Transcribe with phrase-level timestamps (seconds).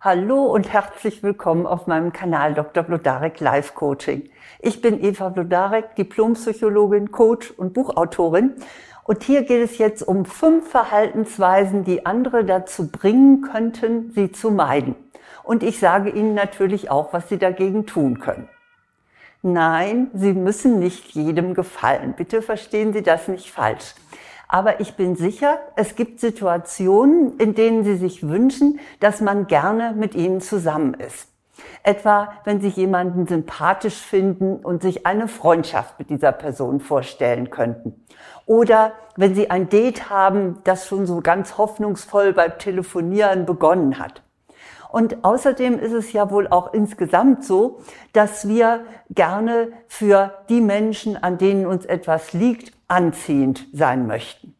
[0.00, 2.84] Hallo und herzlich willkommen auf meinem Kanal Dr.
[2.84, 4.30] Blodarek Life Coaching.
[4.60, 8.52] Ich bin Eva Blodarek, Diplompsychologin, Coach und Buchautorin.
[9.02, 14.52] Und hier geht es jetzt um fünf Verhaltensweisen, die andere dazu bringen könnten, sie zu
[14.52, 14.94] meiden.
[15.42, 18.48] Und ich sage Ihnen natürlich auch, was Sie dagegen tun können.
[19.42, 22.14] Nein, Sie müssen nicht jedem gefallen.
[22.16, 23.96] Bitte verstehen Sie das nicht falsch.
[24.48, 29.92] Aber ich bin sicher, es gibt Situationen, in denen Sie sich wünschen, dass man gerne
[29.94, 31.28] mit Ihnen zusammen ist.
[31.82, 38.04] Etwa, wenn Sie jemanden sympathisch finden und sich eine Freundschaft mit dieser Person vorstellen könnten.
[38.46, 44.22] Oder wenn Sie ein Date haben, das schon so ganz hoffnungsvoll beim Telefonieren begonnen hat.
[44.90, 47.80] Und außerdem ist es ja wohl auch insgesamt so,
[48.12, 54.54] dass wir gerne für die Menschen, an denen uns etwas liegt, anziehend sein möchten.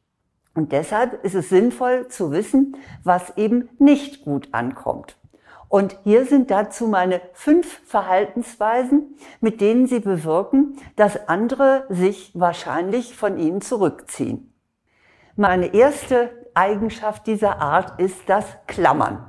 [0.54, 5.16] Und deshalb ist es sinnvoll zu wissen, was eben nicht gut ankommt.
[5.68, 13.15] Und hier sind dazu meine fünf Verhaltensweisen, mit denen Sie bewirken, dass andere sich wahrscheinlich
[13.15, 14.52] von Ihnen zurückziehen.
[15.37, 19.27] Meine erste Eigenschaft dieser Art ist das Klammern.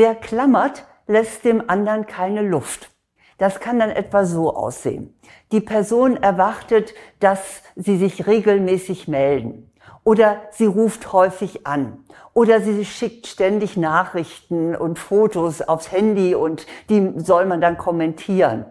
[0.00, 2.88] Wer klammert, lässt dem anderen keine Luft.
[3.36, 5.18] Das kann dann etwa so aussehen.
[5.50, 9.72] Die Person erwartet, dass sie sich regelmäßig melden.
[10.04, 12.04] Oder sie ruft häufig an.
[12.32, 18.66] Oder sie schickt ständig Nachrichten und Fotos aufs Handy und die soll man dann kommentieren.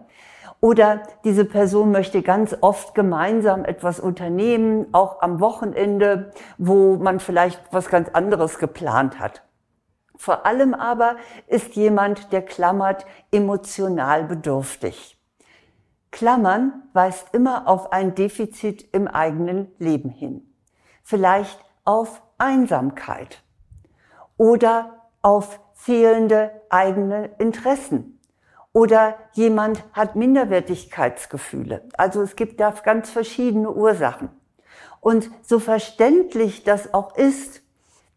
[0.62, 7.60] Oder diese Person möchte ganz oft gemeinsam etwas unternehmen, auch am Wochenende, wo man vielleicht
[7.70, 9.42] was ganz anderes geplant hat.
[10.18, 11.16] Vor allem aber
[11.46, 15.16] ist jemand, der klammert, emotional bedürftig.
[16.10, 20.52] Klammern weist immer auf ein Defizit im eigenen Leben hin.
[21.04, 23.42] Vielleicht auf Einsamkeit
[24.36, 28.20] oder auf fehlende eigene Interessen.
[28.72, 31.88] Oder jemand hat Minderwertigkeitsgefühle.
[31.96, 34.30] Also es gibt da ganz verschiedene Ursachen.
[35.00, 37.62] Und so verständlich das auch ist,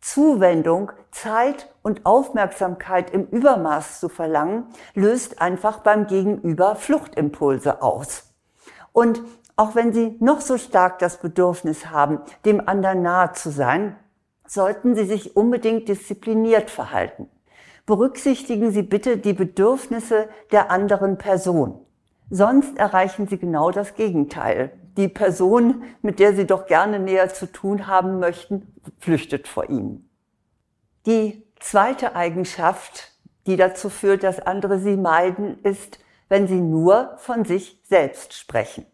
[0.01, 8.34] Zuwendung, Zeit und Aufmerksamkeit im Übermaß zu verlangen, löst einfach beim Gegenüber Fluchtimpulse aus.
[8.94, 9.22] Und
[9.56, 13.95] auch wenn Sie noch so stark das Bedürfnis haben, dem anderen nahe zu sein,
[14.47, 17.29] sollten Sie sich unbedingt diszipliniert verhalten.
[17.85, 21.85] Berücksichtigen Sie bitte die Bedürfnisse der anderen Person.
[22.29, 27.46] Sonst erreichen Sie genau das Gegenteil die Person, mit der Sie doch gerne näher zu
[27.52, 30.09] tun haben möchten, flüchtet vor Ihnen.
[31.06, 33.12] Die zweite Eigenschaft,
[33.47, 38.85] die dazu führt, dass andere Sie meiden, ist, wenn Sie nur von sich selbst sprechen.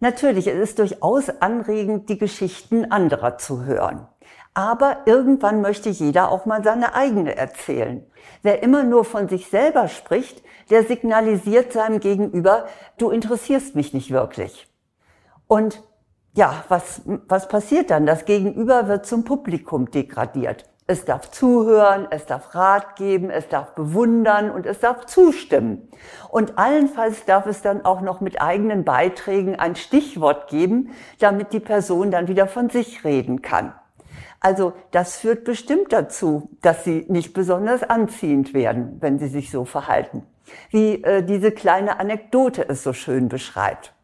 [0.00, 4.08] Natürlich, es ist durchaus anregend, die Geschichten anderer zu hören.
[4.54, 8.04] Aber irgendwann möchte jeder auch mal seine eigene erzählen.
[8.42, 12.66] Wer immer nur von sich selber spricht, der signalisiert seinem Gegenüber,
[12.96, 14.69] du interessierst mich nicht wirklich.
[15.50, 15.82] Und
[16.36, 18.06] ja, was, was passiert dann?
[18.06, 20.64] Das Gegenüber wird zum Publikum degradiert.
[20.86, 25.88] Es darf zuhören, es darf Rat geben, es darf bewundern und es darf zustimmen.
[26.28, 31.58] Und allenfalls darf es dann auch noch mit eigenen Beiträgen ein Stichwort geben, damit die
[31.58, 33.74] Person dann wieder von sich reden kann.
[34.38, 39.64] Also das führt bestimmt dazu, dass sie nicht besonders anziehend werden, wenn sie sich so
[39.64, 40.22] verhalten.
[40.70, 43.94] Wie äh, diese kleine Anekdote es so schön beschreibt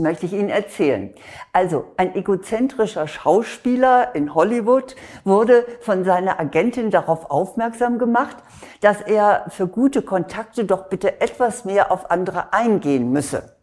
[0.00, 1.14] möchte ich Ihnen erzählen.
[1.52, 8.36] Also ein egozentrischer Schauspieler in Hollywood wurde von seiner Agentin darauf aufmerksam gemacht,
[8.80, 13.56] dass er für gute Kontakte doch bitte etwas mehr auf andere eingehen müsse.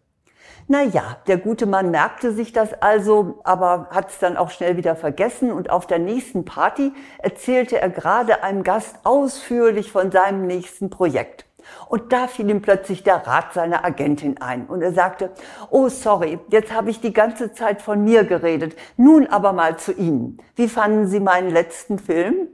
[0.70, 4.98] Naja, der gute Mann merkte sich das also, aber hat es dann auch schnell wieder
[4.98, 10.90] vergessen und auf der nächsten Party erzählte er gerade einem Gast ausführlich von seinem nächsten
[10.90, 11.47] Projekt.
[11.88, 14.66] Und da fiel ihm plötzlich der Rat seiner Agentin ein.
[14.68, 15.32] Und er sagte,
[15.70, 18.76] oh sorry, jetzt habe ich die ganze Zeit von mir geredet.
[18.98, 20.38] Nun aber mal zu Ihnen.
[20.56, 22.50] Wie fanden Sie meinen letzten Film?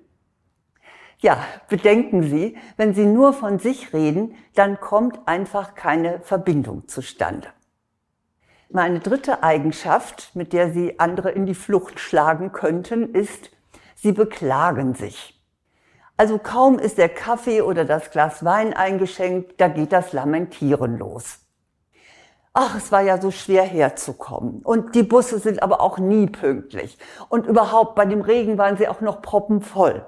[1.19, 1.37] Ja,
[1.69, 7.47] bedenken Sie, wenn Sie nur von sich reden, dann kommt einfach keine Verbindung zustande.
[8.69, 13.51] Meine dritte Eigenschaft, mit der Sie andere in die Flucht schlagen könnten, ist,
[13.95, 15.41] Sie beklagen sich.
[16.15, 21.39] Also kaum ist der Kaffee oder das Glas Wein eingeschenkt, da geht das Lamentieren los.
[22.53, 24.61] Ach, es war ja so schwer herzukommen.
[24.63, 26.99] Und die Busse sind aber auch nie pünktlich.
[27.29, 30.05] Und überhaupt, bei dem Regen waren sie auch noch proppenvoll.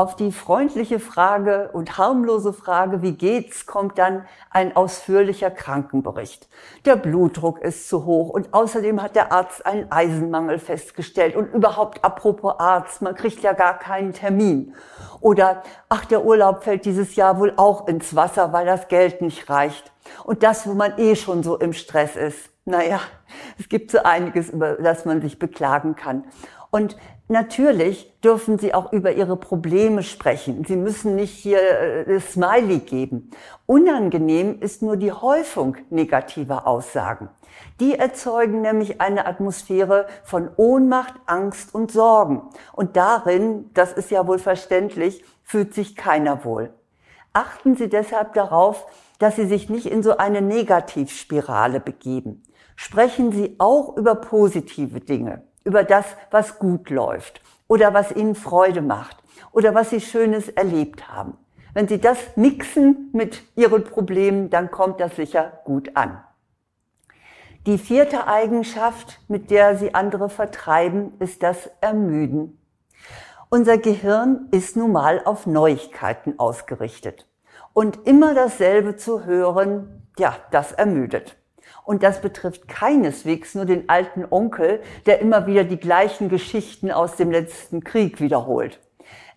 [0.00, 6.48] Auf die freundliche Frage und harmlose Frage, wie geht's, kommt dann ein ausführlicher Krankenbericht.
[6.86, 12.02] Der Blutdruck ist zu hoch und außerdem hat der Arzt einen Eisenmangel festgestellt und überhaupt
[12.02, 14.74] apropos Arzt, man kriegt ja gar keinen Termin.
[15.20, 19.50] Oder, ach, der Urlaub fällt dieses Jahr wohl auch ins Wasser, weil das Geld nicht
[19.50, 19.92] reicht.
[20.24, 22.48] Und das, wo man eh schon so im Stress ist.
[22.64, 23.00] Naja,
[23.58, 26.24] es gibt so einiges, über das man sich beklagen kann.
[26.70, 26.96] Und
[27.30, 30.64] natürlich dürfen Sie auch über Ihre Probleme sprechen.
[30.66, 33.30] Sie müssen nicht hier äh, Smiley geben.
[33.66, 37.30] Unangenehm ist nur die Häufung negativer Aussagen.
[37.78, 42.42] Die erzeugen nämlich eine Atmosphäre von Ohnmacht, Angst und Sorgen.
[42.72, 46.72] Und darin, das ist ja wohl verständlich, fühlt sich keiner wohl.
[47.32, 48.86] Achten Sie deshalb darauf,
[49.18, 52.42] dass Sie sich nicht in so eine Negativspirale begeben.
[52.76, 58.82] Sprechen Sie auch über positive Dinge über das, was gut läuft oder was ihnen Freude
[58.82, 59.16] macht
[59.52, 61.36] oder was sie Schönes erlebt haben.
[61.72, 66.22] Wenn sie das mixen mit ihren Problemen, dann kommt das sicher gut an.
[67.66, 72.58] Die vierte Eigenschaft, mit der sie andere vertreiben, ist das Ermüden.
[73.50, 77.26] Unser Gehirn ist nun mal auf Neuigkeiten ausgerichtet.
[77.72, 81.36] Und immer dasselbe zu hören, ja, das ermüdet.
[81.84, 87.16] Und das betrifft keineswegs nur den alten Onkel, der immer wieder die gleichen Geschichten aus
[87.16, 88.80] dem letzten Krieg wiederholt.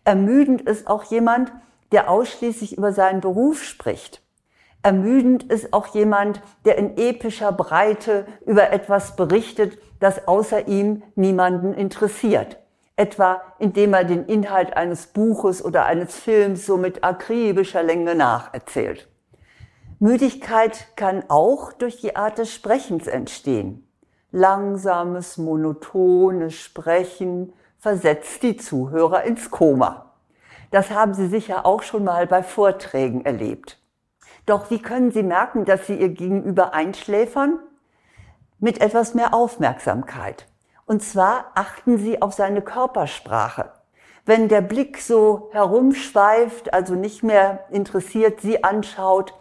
[0.04, 1.51] Ermüdend ist auch jemand,
[1.92, 4.22] der ausschließlich über seinen Beruf spricht.
[4.81, 11.74] Ermüdend ist auch jemand, der in epischer Breite über etwas berichtet, das außer ihm niemanden
[11.74, 12.57] interessiert.
[12.98, 19.07] Etwa indem er den Inhalt eines Buches oder eines Films so mit akribischer Länge nacherzählt.
[20.03, 23.88] Müdigkeit kann auch durch die Art des Sprechens entstehen.
[24.33, 30.11] Langsames, monotones Sprechen versetzt die Zuhörer ins Koma.
[30.71, 33.79] Das haben Sie sicher auch schon mal bei Vorträgen erlebt.
[34.45, 37.59] Doch wie können Sie merken, dass Sie Ihr Gegenüber einschläfern?
[38.59, 40.47] Mit etwas mehr Aufmerksamkeit.
[40.85, 43.71] Und zwar achten Sie auf seine Körpersprache.
[44.25, 49.33] Wenn der Blick so herumschweift, also nicht mehr interessiert Sie anschaut,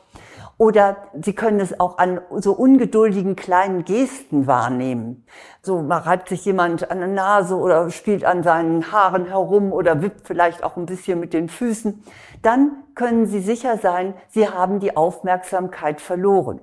[0.59, 5.25] oder Sie können es auch an so ungeduldigen kleinen Gesten wahrnehmen.
[5.63, 10.03] So man reibt sich jemand an der Nase oder spielt an seinen Haaren herum oder
[10.03, 12.05] wippt vielleicht auch ein bisschen mit den Füßen.
[12.43, 16.61] Dann können Sie sicher sein, Sie haben die Aufmerksamkeit verloren.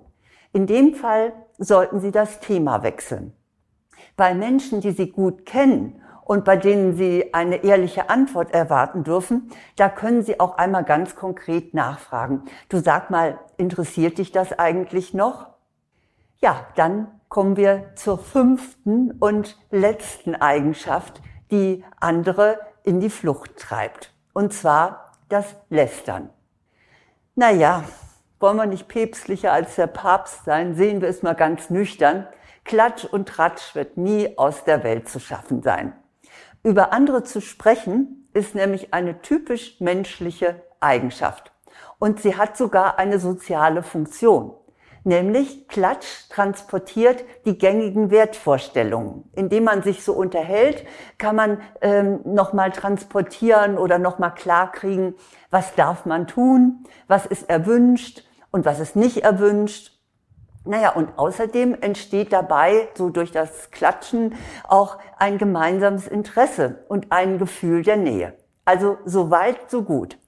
[0.54, 3.34] In dem Fall sollten Sie das Thema wechseln.
[4.16, 9.50] Bei Menschen, die Sie gut kennen und bei denen Sie eine ehrliche Antwort erwarten dürfen,
[9.78, 12.44] da können Sie auch einmal ganz konkret nachfragen.
[12.70, 15.48] Du sag mal, interessiert dich das eigentlich noch?
[16.38, 24.14] Ja, dann kommen wir zur fünften und letzten Eigenschaft, die andere in die Flucht treibt.
[24.32, 26.30] Und zwar das Lästern.
[27.34, 27.86] Naja,
[28.40, 32.28] wollen wir nicht päpstlicher als der Papst sein, sehen wir es mal ganz nüchtern.
[32.66, 35.99] Klatsch und Tratsch wird nie aus der Welt zu schaffen sein.
[36.64, 41.52] Über andere zu sprechen ist nämlich eine typisch menschliche Eigenschaft.
[42.00, 44.54] Und sie hat sogar eine soziale Funktion.
[45.06, 49.30] Nämlich Klatsch transportiert die gängigen Wertvorstellungen.
[49.34, 50.86] Indem man sich so unterhält,
[51.18, 55.16] kann man ähm, nochmal transportieren oder nochmal klarkriegen,
[55.52, 59.99] was darf man tun, was ist erwünscht und was ist nicht erwünscht
[60.70, 64.36] naja, und außerdem entsteht dabei, so durch das Klatschen,
[64.68, 68.38] auch ein gemeinsames Interesse und ein Gefühl der Nähe.
[68.66, 70.20] Also so weit, so gut.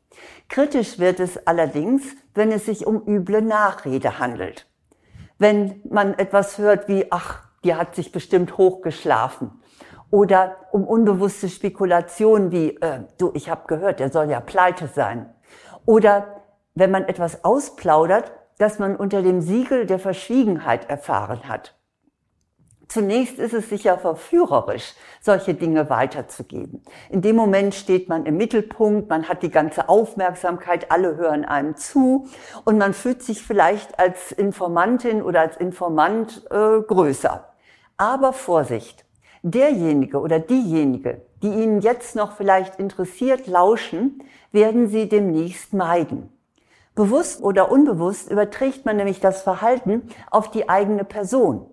[0.49, 2.01] Kritisch wird es allerdings,
[2.33, 4.67] wenn es sich um üble Nachrede handelt.
[5.37, 9.61] Wenn man etwas hört wie, ach, die hat sich bestimmt hochgeschlafen.
[10.09, 15.33] Oder um unbewusste Spekulationen wie, äh, du, ich habe gehört, der soll ja pleite sein.
[15.85, 16.41] Oder
[16.73, 18.31] wenn man etwas ausplaudert,
[18.61, 21.75] das man unter dem Siegel der Verschwiegenheit erfahren hat.
[22.87, 26.83] Zunächst ist es sicher verführerisch, solche Dinge weiterzugeben.
[27.09, 31.75] In dem Moment steht man im Mittelpunkt, man hat die ganze Aufmerksamkeit, alle hören einem
[31.75, 32.27] zu
[32.63, 37.47] und man fühlt sich vielleicht als Informantin oder als Informant äh, größer.
[37.97, 39.05] Aber Vorsicht,
[39.41, 46.40] derjenige oder diejenige, die Ihnen jetzt noch vielleicht interessiert lauschen, werden Sie demnächst meiden.
[47.01, 51.65] Bewusst oder unbewusst überträgt man nämlich das Verhalten auf die eigene Person.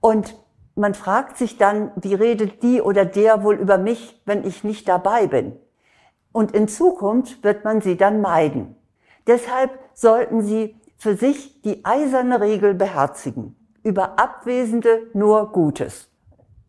[0.00, 0.34] Und
[0.74, 4.88] man fragt sich dann, wie redet die oder der wohl über mich, wenn ich nicht
[4.88, 5.52] dabei bin?
[6.32, 8.74] Und in Zukunft wird man sie dann meiden.
[9.28, 13.54] Deshalb sollten Sie für sich die eiserne Regel beherzigen.
[13.84, 16.10] Über Abwesende nur Gutes.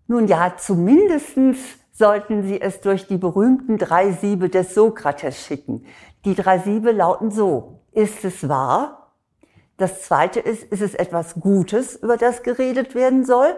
[0.06, 1.58] Nun ja, zumindestens
[1.94, 5.84] sollten Sie es durch die berühmten drei Siebe des Sokrates schicken.
[6.26, 7.77] Die drei Siebe lauten so.
[7.98, 9.12] Ist es wahr?
[9.78, 13.56] Das zweite ist, ist es etwas Gutes, über das geredet werden soll?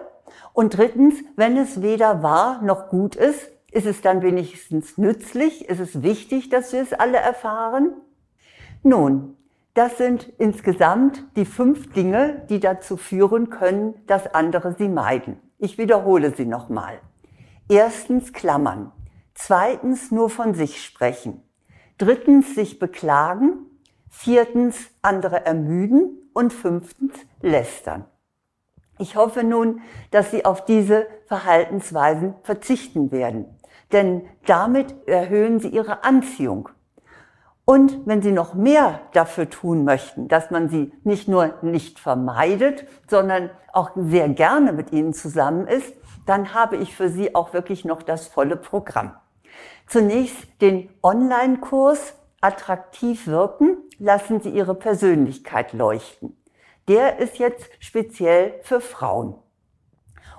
[0.53, 5.67] Und drittens, wenn es weder wahr noch gut ist, ist es dann wenigstens nützlich?
[5.67, 7.91] Ist es wichtig, dass wir es alle erfahren?
[8.81, 9.35] Nun,
[9.73, 15.37] das sind insgesamt die fünf Dinge, die dazu führen können, dass andere sie meiden.
[15.57, 17.01] Ich wiederhole sie nochmal.
[17.67, 18.93] Erstens klammern.
[19.33, 21.43] Zweitens nur von sich sprechen.
[21.97, 23.65] Drittens sich beklagen.
[24.09, 26.15] Viertens andere ermüden.
[26.33, 28.05] Und fünftens lästern.
[28.97, 33.45] Ich hoffe nun, dass Sie auf diese Verhaltensweisen verzichten werden,
[33.91, 36.69] denn damit erhöhen Sie Ihre Anziehung.
[37.65, 42.85] Und wenn Sie noch mehr dafür tun möchten, dass man Sie nicht nur nicht vermeidet,
[43.09, 45.93] sondern auch sehr gerne mit Ihnen zusammen ist,
[46.25, 49.13] dann habe ich für Sie auch wirklich noch das volle Programm.
[49.87, 56.35] Zunächst den Online-Kurs Attraktiv wirken, lassen Sie Ihre Persönlichkeit leuchten
[56.89, 59.35] der ist jetzt speziell für Frauen.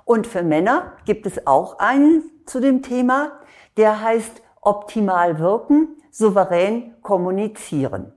[0.04, 3.40] Und für Männer gibt es auch einen zu dem Thema,
[3.76, 8.12] der heißt optimal wirken, souverän kommunizieren.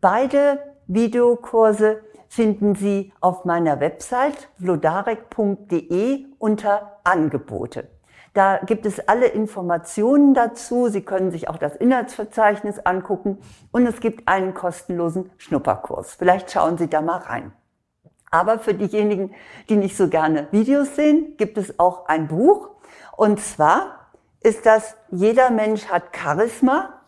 [0.00, 7.88] Beide Videokurse finden Sie auf meiner Website vlodarek.de unter Angebote.
[8.38, 10.86] Da gibt es alle Informationen dazu.
[10.86, 13.38] Sie können sich auch das Inhaltsverzeichnis angucken
[13.72, 16.14] und es gibt einen kostenlosen Schnupperkurs.
[16.14, 17.50] Vielleicht schauen Sie da mal rein.
[18.30, 19.34] Aber für diejenigen,
[19.68, 22.70] die nicht so gerne Videos sehen, gibt es auch ein Buch.
[23.16, 27.00] Und zwar ist das Jeder Mensch hat Charisma.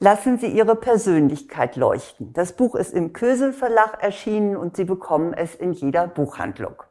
[0.00, 2.34] Lassen Sie Ihre Persönlichkeit leuchten.
[2.34, 6.82] Das Buch ist im Kösel Verlag erschienen und Sie bekommen es in jeder Buchhandlung.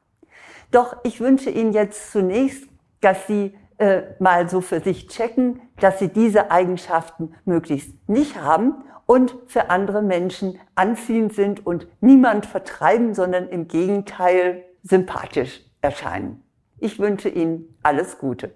[0.72, 2.68] Doch ich wünsche Ihnen jetzt zunächst,
[3.00, 8.76] dass Sie äh, mal so für sich checken, dass sie diese Eigenschaften möglichst nicht haben
[9.06, 16.42] und für andere Menschen anziehend sind und niemand vertreiben, sondern im Gegenteil sympathisch erscheinen.
[16.80, 18.54] Ich wünsche Ihnen alles Gute.